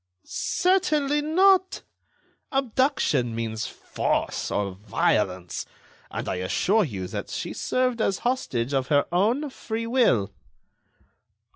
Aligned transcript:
"Certainly 0.25 1.21
not. 1.21 1.83
Abduction 2.51 3.35
means 3.35 3.67
force 3.67 4.49
or 4.49 4.71
violence. 4.71 5.67
And 6.09 6.27
I 6.27 6.37
assure 6.37 6.83
you 6.83 7.05
that 7.05 7.29
she 7.29 7.53
served 7.53 8.01
as 8.01 8.17
hostage 8.25 8.73
of 8.73 8.87
her 8.87 9.05
own 9.11 9.51
free 9.51 9.85
will." 9.85 10.31